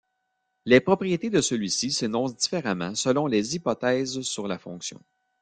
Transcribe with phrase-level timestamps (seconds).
[0.65, 4.99] Les propriétés de celui-ci s'énoncent différemment selon les hypothèses sur la fonction.